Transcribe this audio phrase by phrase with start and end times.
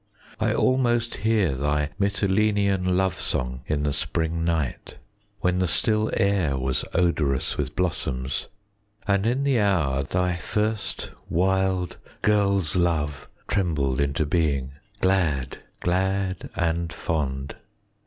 [0.39, 4.97] 10 I almost hear thy Mitylenean love song In the spring night,
[5.41, 8.47] When the still air was odorous with blossoms,
[9.07, 16.49] And in the hour Thy first wild girl's love trembled into being, 15 Glad, glad
[16.55, 17.57] and fond.